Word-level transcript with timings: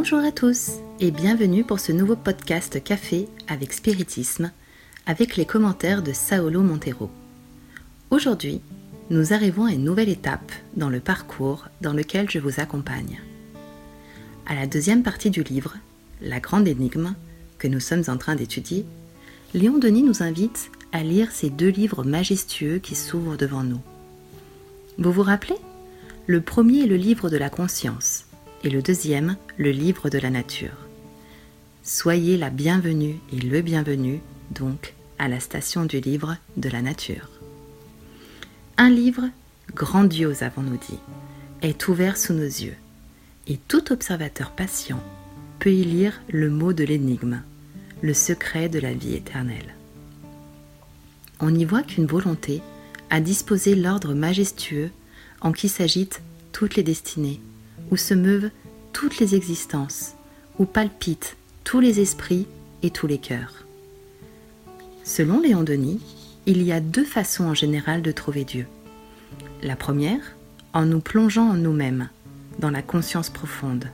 Bonjour 0.00 0.20
à 0.20 0.30
tous 0.30 0.74
et 1.00 1.10
bienvenue 1.10 1.64
pour 1.64 1.80
ce 1.80 1.90
nouveau 1.90 2.14
podcast 2.14 2.80
Café 2.84 3.28
avec 3.48 3.72
Spiritisme 3.72 4.52
avec 5.06 5.36
les 5.36 5.44
commentaires 5.44 6.04
de 6.04 6.12
Saolo 6.12 6.62
Montero. 6.62 7.10
Aujourd'hui, 8.10 8.60
nous 9.10 9.32
arrivons 9.32 9.64
à 9.64 9.72
une 9.72 9.82
nouvelle 9.82 10.08
étape 10.08 10.52
dans 10.76 10.88
le 10.88 11.00
parcours 11.00 11.66
dans 11.80 11.92
lequel 11.92 12.30
je 12.30 12.38
vous 12.38 12.60
accompagne. 12.60 13.20
À 14.46 14.54
la 14.54 14.68
deuxième 14.68 15.02
partie 15.02 15.30
du 15.30 15.42
livre, 15.42 15.74
La 16.22 16.38
grande 16.38 16.68
énigme, 16.68 17.16
que 17.58 17.66
nous 17.66 17.80
sommes 17.80 18.04
en 18.06 18.18
train 18.18 18.36
d'étudier, 18.36 18.86
Léon 19.52 19.78
Denis 19.78 20.04
nous 20.04 20.22
invite 20.22 20.70
à 20.92 21.02
lire 21.02 21.32
ces 21.32 21.50
deux 21.50 21.70
livres 21.70 22.04
majestueux 22.04 22.78
qui 22.78 22.94
s'ouvrent 22.94 23.36
devant 23.36 23.64
nous. 23.64 23.80
Vous 24.96 25.10
vous 25.10 25.24
rappelez? 25.24 25.56
Le 26.28 26.40
premier 26.40 26.84
est 26.84 26.86
le 26.86 26.96
livre 26.96 27.30
de 27.30 27.36
la 27.36 27.50
conscience 27.50 28.27
et 28.64 28.70
le 28.70 28.82
deuxième, 28.82 29.36
le 29.56 29.70
livre 29.70 30.10
de 30.10 30.18
la 30.18 30.30
nature. 30.30 30.76
Soyez 31.82 32.36
la 32.36 32.50
bienvenue 32.50 33.16
et 33.32 33.40
le 33.40 33.60
bienvenu, 33.62 34.20
donc, 34.50 34.94
à 35.18 35.28
la 35.28 35.40
station 35.40 35.84
du 35.84 36.00
livre 36.00 36.36
de 36.56 36.68
la 36.68 36.82
nature. 36.82 37.28
Un 38.76 38.90
livre 38.90 39.24
grandiose, 39.74 40.42
avons-nous 40.42 40.76
dit, 40.76 40.98
est 41.62 41.88
ouvert 41.88 42.16
sous 42.16 42.32
nos 42.32 42.42
yeux, 42.42 42.76
et 43.46 43.58
tout 43.68 43.92
observateur 43.92 44.50
patient 44.50 45.02
peut 45.58 45.72
y 45.72 45.84
lire 45.84 46.20
le 46.28 46.50
mot 46.50 46.72
de 46.72 46.84
l'énigme, 46.84 47.42
le 48.02 48.14
secret 48.14 48.68
de 48.68 48.78
la 48.78 48.92
vie 48.92 49.14
éternelle. 49.14 49.74
On 51.40 51.50
n'y 51.50 51.64
voit 51.64 51.82
qu'une 51.82 52.06
volonté 52.06 52.62
à 53.10 53.20
disposer 53.20 53.74
l'ordre 53.74 54.14
majestueux 54.14 54.90
en 55.40 55.52
qui 55.52 55.68
s'agitent 55.68 56.20
toutes 56.52 56.76
les 56.76 56.82
destinées, 56.82 57.40
où 57.90 57.96
se 57.96 58.14
meuvent 58.14 58.50
toutes 58.92 59.18
les 59.18 59.34
existences, 59.34 60.14
où 60.58 60.64
palpitent 60.64 61.36
tous 61.64 61.80
les 61.80 62.00
esprits 62.00 62.46
et 62.82 62.90
tous 62.90 63.06
les 63.06 63.18
cœurs. 63.18 63.66
Selon 65.04 65.40
Léon 65.40 65.62
Denis, 65.62 66.00
il 66.46 66.62
y 66.62 66.72
a 66.72 66.80
deux 66.80 67.04
façons 67.04 67.44
en 67.44 67.54
général 67.54 68.02
de 68.02 68.12
trouver 68.12 68.44
Dieu. 68.44 68.66
La 69.62 69.76
première, 69.76 70.36
en 70.72 70.86
nous 70.86 71.00
plongeant 71.00 71.48
en 71.48 71.54
nous-mêmes, 71.54 72.08
dans 72.58 72.70
la 72.70 72.82
conscience 72.82 73.30
profonde. 73.30 73.86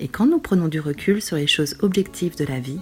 Et 0.00 0.08
quand 0.08 0.26
nous 0.26 0.38
prenons 0.38 0.68
du 0.68 0.80
recul 0.80 1.22
sur 1.22 1.36
les 1.36 1.46
choses 1.46 1.76
objectives 1.80 2.36
de 2.36 2.44
la 2.44 2.60
vie, 2.60 2.80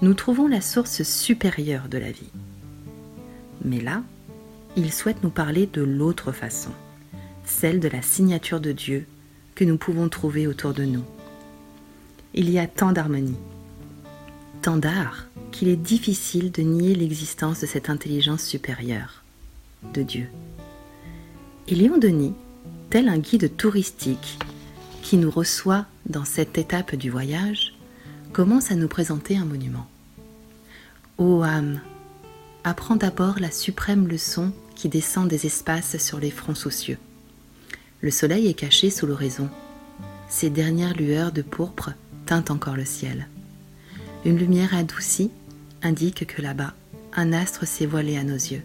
nous 0.00 0.14
trouvons 0.14 0.48
la 0.48 0.60
source 0.60 1.02
supérieure 1.02 1.88
de 1.88 1.98
la 1.98 2.10
vie. 2.10 2.30
Mais 3.64 3.80
là, 3.80 4.02
il 4.76 4.92
souhaite 4.92 5.22
nous 5.22 5.30
parler 5.30 5.68
de 5.72 5.82
l'autre 5.82 6.32
façon, 6.32 6.70
celle 7.44 7.78
de 7.78 7.88
la 7.88 8.02
signature 8.02 8.60
de 8.60 8.72
Dieu 8.72 9.06
que 9.54 9.64
nous 9.64 9.76
pouvons 9.76 10.08
trouver 10.08 10.46
autour 10.46 10.72
de 10.72 10.84
nous. 10.84 11.04
Il 12.34 12.50
y 12.50 12.58
a 12.58 12.66
tant 12.66 12.92
d'harmonie, 12.92 13.36
tant 14.62 14.76
d'art, 14.76 15.26
qu'il 15.50 15.68
est 15.68 15.76
difficile 15.76 16.50
de 16.50 16.62
nier 16.62 16.94
l'existence 16.94 17.60
de 17.60 17.66
cette 17.66 17.90
intelligence 17.90 18.42
supérieure, 18.42 19.22
de 19.92 20.02
Dieu. 20.02 20.28
Et 21.68 21.74
Léon 21.74 21.98
Denis, 21.98 22.34
tel 22.90 23.08
un 23.08 23.18
guide 23.18 23.56
touristique 23.56 24.38
qui 25.02 25.16
nous 25.16 25.30
reçoit 25.30 25.86
dans 26.06 26.24
cette 26.24 26.58
étape 26.58 26.94
du 26.94 27.10
voyage, 27.10 27.74
commence 28.32 28.70
à 28.70 28.76
nous 28.76 28.88
présenter 28.88 29.36
un 29.36 29.44
monument. 29.44 29.86
Ô 31.18 31.42
âme, 31.42 31.80
apprends 32.64 32.96
d'abord 32.96 33.38
la 33.38 33.50
suprême 33.50 34.08
leçon 34.08 34.52
qui 34.74 34.88
descend 34.88 35.28
des 35.28 35.46
espaces 35.46 35.98
sur 35.98 36.18
les 36.18 36.30
fronts 36.30 36.54
soucieux. 36.54 36.98
Le 38.02 38.10
soleil 38.10 38.48
est 38.48 38.54
caché 38.54 38.90
sous 38.90 39.06
l'horizon. 39.06 39.48
Ses 40.28 40.50
dernières 40.50 40.96
lueurs 40.96 41.30
de 41.30 41.40
pourpre 41.40 41.92
teintent 42.26 42.50
encore 42.50 42.74
le 42.74 42.84
ciel. 42.84 43.28
Une 44.24 44.36
lumière 44.36 44.74
adoucie 44.74 45.30
indique 45.82 46.26
que 46.26 46.42
là-bas, 46.42 46.74
un 47.14 47.32
astre 47.32 47.64
s'est 47.64 47.86
voilé 47.86 48.16
à 48.18 48.24
nos 48.24 48.34
yeux. 48.34 48.62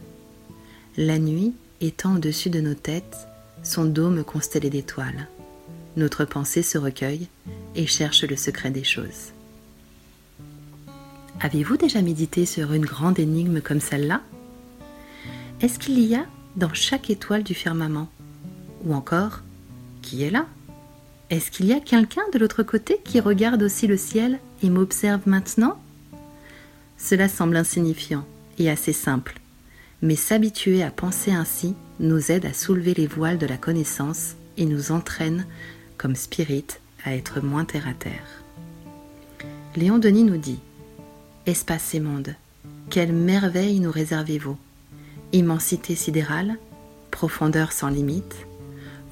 La 0.97 1.19
nuit 1.19 1.53
étend 1.81 2.15
au-dessus 2.15 2.49
de 2.49 2.61
nos 2.61 2.73
têtes 2.73 3.27
son 3.61 3.85
dôme 3.85 4.23
constellé 4.23 4.71
d'étoiles. 4.71 5.27
Notre 5.97 6.25
pensée 6.25 6.63
se 6.63 6.79
recueille 6.79 7.27
et 7.75 7.85
cherche 7.85 8.23
le 8.23 8.35
secret 8.35 8.71
des 8.71 8.83
choses. 8.83 9.33
Avez-vous 11.41 11.77
déjà 11.77 12.01
médité 12.01 12.47
sur 12.47 12.73
une 12.73 12.85
grande 12.85 13.19
énigme 13.19 13.61
comme 13.61 13.81
celle-là? 13.81 14.21
Est-ce 15.61 15.77
qu'il 15.77 15.99
y 15.99 16.15
a 16.15 16.25
dans 16.55 16.73
chaque 16.73 17.11
étoile 17.11 17.43
du 17.43 17.53
firmament 17.53 18.09
ou 18.87 18.93
encore, 18.93 19.41
qui 20.01 20.23
est 20.23 20.29
là? 20.29 20.45
Est-ce 21.29 21.51
qu'il 21.51 21.65
y 21.65 21.73
a 21.73 21.79
quelqu'un 21.79 22.23
de 22.31 22.39
l'autre 22.39 22.63
côté 22.63 22.99
qui 23.03 23.19
regarde 23.19 23.61
aussi 23.61 23.85
le 23.85 23.97
ciel 23.97 24.39
et 24.63 24.69
m'observe 24.69 25.21
maintenant? 25.25 25.77
Cela 26.97 27.27
semble 27.27 27.57
insignifiant 27.57 28.25
et 28.57 28.69
assez 28.69 28.93
simple, 28.93 29.39
mais 30.01 30.15
s'habituer 30.15 30.83
à 30.83 30.89
penser 30.89 31.31
ainsi 31.31 31.75
nous 31.99 32.31
aide 32.31 32.45
à 32.45 32.53
soulever 32.53 32.93
les 32.93 33.07
voiles 33.07 33.37
de 33.37 33.45
la 33.45 33.57
connaissance 33.57 34.35
et 34.57 34.65
nous 34.65 34.91
entraîne, 34.91 35.45
comme 35.97 36.15
spirit, 36.15 36.65
à 37.03 37.15
être 37.15 37.41
moins 37.41 37.65
terre 37.65 37.87
à 37.87 37.93
terre. 37.93 38.43
Léon 39.75 39.97
Denis 39.99 40.23
nous 40.23 40.37
dit 40.37 40.59
Espace 41.45 41.93
et 41.93 41.99
monde, 41.99 42.35
quelle 42.89 43.13
merveille 43.13 43.79
nous 43.79 43.91
réservez-vous? 43.91 44.57
Immensité 45.33 45.95
sidérale, 45.95 46.57
profondeur 47.11 47.71
sans 47.71 47.89
limite, 47.89 48.47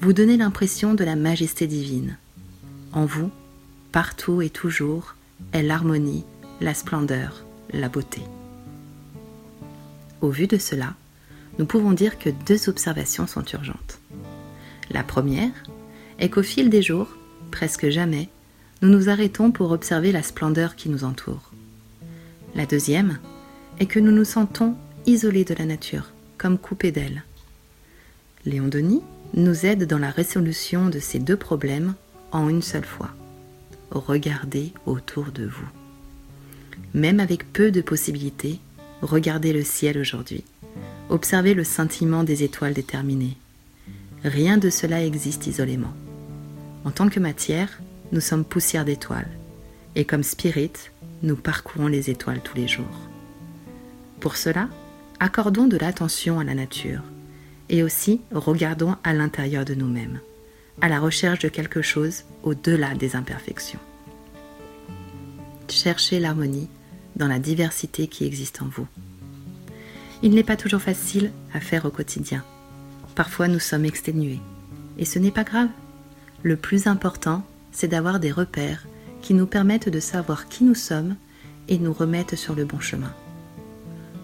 vous 0.00 0.12
donnez 0.12 0.36
l'impression 0.36 0.94
de 0.94 1.04
la 1.04 1.16
majesté 1.16 1.66
divine. 1.66 2.16
En 2.92 3.06
vous, 3.06 3.30
partout 3.92 4.42
et 4.42 4.50
toujours, 4.50 5.16
est 5.52 5.62
l'harmonie, 5.62 6.24
la 6.60 6.74
splendeur, 6.74 7.44
la 7.72 7.88
beauté. 7.88 8.22
Au 10.20 10.30
vu 10.30 10.46
de 10.46 10.58
cela, 10.58 10.94
nous 11.58 11.66
pouvons 11.66 11.92
dire 11.92 12.18
que 12.18 12.30
deux 12.46 12.68
observations 12.68 13.26
sont 13.26 13.44
urgentes. 13.44 13.98
La 14.90 15.02
première 15.02 15.52
est 16.18 16.30
qu'au 16.30 16.42
fil 16.42 16.70
des 16.70 16.82
jours, 16.82 17.08
presque 17.50 17.88
jamais, 17.88 18.28
nous 18.82 18.90
nous 18.90 19.08
arrêtons 19.08 19.50
pour 19.50 19.70
observer 19.70 20.12
la 20.12 20.22
splendeur 20.22 20.76
qui 20.76 20.88
nous 20.88 21.04
entoure. 21.04 21.52
La 22.54 22.66
deuxième 22.66 23.18
est 23.78 23.86
que 23.86 24.00
nous 24.00 24.12
nous 24.12 24.24
sentons 24.24 24.76
isolés 25.06 25.44
de 25.44 25.54
la 25.54 25.64
nature, 25.64 26.12
comme 26.38 26.58
coupés 26.58 26.92
d'elle. 26.92 27.22
Léon 28.44 28.68
Denis 28.68 29.02
nous 29.34 29.66
aide 29.66 29.84
dans 29.86 29.98
la 29.98 30.10
résolution 30.10 30.88
de 30.88 30.98
ces 30.98 31.18
deux 31.18 31.36
problèmes 31.36 31.94
en 32.32 32.48
une 32.48 32.62
seule 32.62 32.84
fois. 32.84 33.10
Regardez 33.90 34.72
autour 34.84 35.26
de 35.26 35.44
vous. 35.44 35.68
Même 36.94 37.20
avec 37.20 37.52
peu 37.52 37.70
de 37.70 37.80
possibilités, 37.80 38.58
regardez 39.02 39.52
le 39.52 39.62
ciel 39.62 39.98
aujourd'hui. 39.98 40.44
Observez 41.08 41.54
le 41.54 41.64
scintillement 41.64 42.24
des 42.24 42.42
étoiles 42.42 42.74
déterminées. 42.74 43.36
Rien 44.24 44.58
de 44.58 44.70
cela 44.70 45.04
existe 45.04 45.46
isolément. 45.46 45.92
En 46.84 46.90
tant 46.90 47.08
que 47.08 47.20
matière, 47.20 47.80
nous 48.12 48.20
sommes 48.20 48.44
poussière 48.44 48.84
d'étoiles. 48.84 49.28
Et 49.94 50.04
comme 50.04 50.22
spirit, 50.22 50.72
nous 51.22 51.36
parcourons 51.36 51.86
les 51.86 52.10
étoiles 52.10 52.40
tous 52.42 52.56
les 52.56 52.68
jours. 52.68 53.08
Pour 54.20 54.36
cela, 54.36 54.68
accordons 55.20 55.66
de 55.66 55.76
l'attention 55.76 56.38
à 56.38 56.44
la 56.44 56.54
nature 56.54 57.02
et 57.68 57.82
aussi 57.82 58.20
regardons 58.32 58.96
à 59.04 59.12
l'intérieur 59.12 59.64
de 59.64 59.74
nous-mêmes, 59.74 60.20
à 60.80 60.88
la 60.88 61.00
recherche 61.00 61.40
de 61.40 61.48
quelque 61.48 61.82
chose 61.82 62.24
au-delà 62.42 62.94
des 62.94 63.16
imperfections. 63.16 63.80
Cherchez 65.68 66.20
l'harmonie 66.20 66.68
dans 67.16 67.28
la 67.28 67.38
diversité 67.38 68.06
qui 68.06 68.24
existe 68.24 68.62
en 68.62 68.66
vous. 68.66 68.86
Il 70.22 70.34
n'est 70.34 70.44
pas 70.44 70.56
toujours 70.56 70.80
facile 70.80 71.32
à 71.52 71.60
faire 71.60 71.84
au 71.84 71.90
quotidien. 71.90 72.44
Parfois 73.14 73.48
nous 73.48 73.58
sommes 73.58 73.84
exténués. 73.84 74.40
Et 74.98 75.04
ce 75.04 75.18
n'est 75.18 75.30
pas 75.30 75.44
grave. 75.44 75.68
Le 76.42 76.56
plus 76.56 76.86
important, 76.86 77.44
c'est 77.72 77.88
d'avoir 77.88 78.20
des 78.20 78.30
repères 78.30 78.86
qui 79.22 79.34
nous 79.34 79.46
permettent 79.46 79.88
de 79.88 80.00
savoir 80.00 80.48
qui 80.48 80.64
nous 80.64 80.74
sommes 80.74 81.16
et 81.68 81.78
nous 81.78 81.92
remettent 81.92 82.36
sur 82.36 82.54
le 82.54 82.64
bon 82.64 82.80
chemin. 82.80 83.12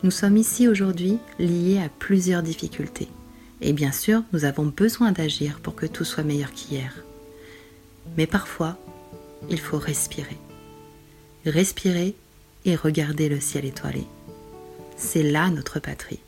Nous 0.02 0.10
sommes 0.10 0.36
ici 0.36 0.68
aujourd'hui 0.68 1.18
liés 1.38 1.80
à 1.84 1.88
plusieurs 1.88 2.42
difficultés 2.42 3.08
et 3.62 3.72
bien 3.72 3.92
sûr, 3.92 4.22
nous 4.32 4.44
avons 4.44 4.66
besoin 4.66 5.12
d'agir 5.12 5.60
pour 5.60 5.76
que 5.76 5.86
tout 5.86 6.04
soit 6.04 6.24
meilleur 6.24 6.52
qu'hier. 6.52 7.04
Mais 8.16 8.26
parfois, 8.26 8.76
il 9.48 9.60
faut 9.60 9.78
respirer. 9.78 10.36
Respirer 11.46 12.16
et 12.64 12.74
regarder 12.74 13.28
le 13.28 13.40
ciel 13.40 13.64
étoilé. 13.64 14.04
C'est 14.96 15.22
là 15.22 15.48
notre 15.48 15.78
patrie. 15.78 16.20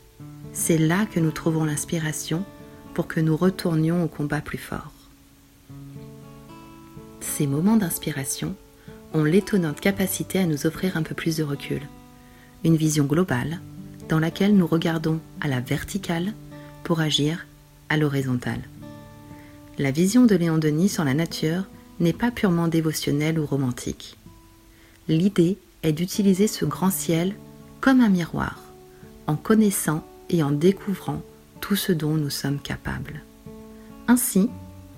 C'est 0.53 0.77
là 0.77 1.05
que 1.05 1.19
nous 1.19 1.31
trouvons 1.31 1.65
l'inspiration 1.65 2.45
pour 2.93 3.07
que 3.07 3.19
nous 3.19 3.35
retournions 3.35 4.03
au 4.03 4.07
combat 4.07 4.41
plus 4.41 4.57
fort. 4.57 4.93
Ces 7.19 7.47
moments 7.47 7.75
d'inspiration 7.75 8.55
ont 9.13 9.25
l'étonnante 9.25 9.81
capacité 9.81 10.39
à 10.39 10.45
nous 10.45 10.65
offrir 10.65 10.95
un 10.95 11.03
peu 11.03 11.15
plus 11.15 11.37
de 11.37 11.43
recul, 11.43 11.81
une 12.63 12.77
vision 12.77 13.03
globale 13.03 13.59
dans 14.07 14.19
laquelle 14.19 14.55
nous 14.55 14.67
regardons 14.67 15.19
à 15.41 15.47
la 15.47 15.59
verticale 15.59 16.33
pour 16.85 17.01
agir 17.01 17.45
à 17.89 17.97
l'horizontale. 17.97 18.61
La 19.77 19.91
vision 19.91 20.25
de 20.25 20.35
Léon 20.35 20.59
Denis 20.59 20.87
sur 20.87 21.03
la 21.03 21.15
nature 21.15 21.65
n'est 21.99 22.13
pas 22.13 22.31
purement 22.31 22.67
dévotionnelle 22.67 23.39
ou 23.39 23.45
romantique. 23.45 24.17
L'idée 25.09 25.57
est 25.83 25.91
d'utiliser 25.91 26.47
ce 26.47 26.63
grand 26.63 26.91
ciel 26.91 27.35
comme 27.81 28.01
un 28.01 28.09
miroir, 28.09 28.61
en 29.27 29.35
connaissant 29.35 30.05
et 30.29 30.43
en 30.43 30.51
découvrant 30.51 31.21
tout 31.59 31.75
ce 31.75 31.91
dont 31.91 32.13
nous 32.13 32.29
sommes 32.29 32.59
capables. 32.59 33.23
Ainsi, 34.07 34.49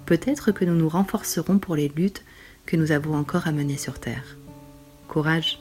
peut-être 0.06 0.52
que 0.52 0.66
nous 0.66 0.76
nous 0.76 0.90
renforcerons 0.90 1.58
pour 1.58 1.78
les 1.78 1.88
luttes 1.88 2.24
que 2.66 2.76
nous 2.76 2.92
avons 2.92 3.16
encore 3.16 3.48
à 3.48 3.54
mener 3.54 3.78
sur 3.78 4.00
Terre. 4.00 4.36
Courage 5.08 5.60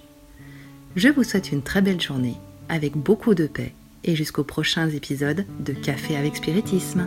Je 0.96 1.08
vous 1.08 1.22
souhaite 1.22 1.52
une 1.52 1.62
très 1.62 1.82
belle 1.82 2.00
journée, 2.00 2.36
avec 2.68 2.96
beaucoup 2.96 3.34
de 3.34 3.46
paix, 3.46 3.74
et 4.06 4.16
jusqu'aux 4.16 4.44
prochains 4.44 4.88
épisodes 4.88 5.44
de 5.60 5.72
Café 5.72 6.16
avec 6.16 6.36
Spiritisme. 6.36 7.06